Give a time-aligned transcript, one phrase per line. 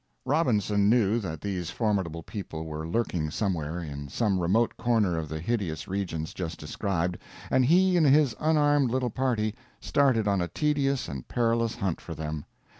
[0.25, 5.39] Robinson knew that these formidable people were lurking somewhere, in some remote corner of the
[5.39, 7.19] hideous regions just described,
[7.51, 12.15] and he and his unarmed little party started on a tedious and perilous hunt for
[12.15, 12.45] them.